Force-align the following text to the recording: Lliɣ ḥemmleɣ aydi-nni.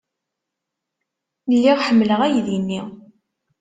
Lliɣ 1.53 1.77
ḥemmleɣ 1.87 2.19
aydi-nni. 2.27 2.81